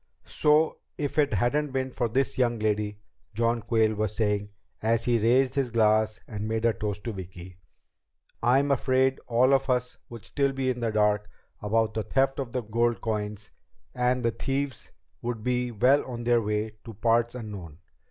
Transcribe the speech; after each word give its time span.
"So 0.25 0.79
if 0.97 1.19
it 1.19 1.35
hadn't 1.35 1.73
been 1.73 1.91
for 1.91 2.09
this 2.09 2.35
young 2.39 2.57
lady," 2.57 2.97
John 3.35 3.61
Quayle 3.61 3.93
was 3.93 4.15
saying 4.15 4.49
as 4.81 5.05
he 5.05 5.19
raised 5.19 5.53
his 5.53 5.69
glass 5.69 6.19
and 6.27 6.47
made 6.47 6.65
a 6.65 6.73
toast 6.73 7.03
to 7.03 7.13
Vicki, 7.13 7.59
"I'm 8.41 8.71
afraid 8.71 9.19
all 9.27 9.53
of 9.53 9.69
us 9.69 9.97
would 10.09 10.25
still 10.25 10.53
be 10.53 10.71
in 10.71 10.79
the 10.79 10.89
dark 10.91 11.29
about 11.61 11.93
the 11.93 12.01
theft 12.01 12.39
of 12.39 12.51
the 12.51 12.63
gold 12.63 12.99
coins, 12.99 13.51
and 13.93 14.23
the 14.23 14.31
thieves 14.31 14.89
would 15.21 15.43
be 15.43 15.69
well 15.69 16.03
on 16.05 16.23
their 16.23 16.41
way 16.41 16.77
to 16.83 16.95
parts 16.95 17.35
unknown. 17.35 17.77